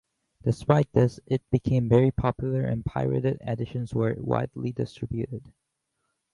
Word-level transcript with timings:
Despite 0.41 0.91
this, 0.93 1.19
it 1.27 1.47
became 1.51 1.87
very 1.87 2.09
popular 2.09 2.63
and 2.65 2.83
pirated 2.83 3.37
editions 3.45 3.93
were 3.93 4.15
widely 4.17 4.71
distributed. 4.71 5.51